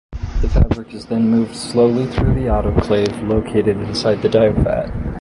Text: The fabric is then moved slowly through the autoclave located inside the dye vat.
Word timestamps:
The 0.41 0.49
fabric 0.49 0.95
is 0.95 1.05
then 1.05 1.29
moved 1.29 1.55
slowly 1.55 2.07
through 2.07 2.33
the 2.33 2.47
autoclave 2.49 3.21
located 3.29 3.77
inside 3.77 4.23
the 4.23 4.29
dye 4.29 4.49
vat. 4.49 4.89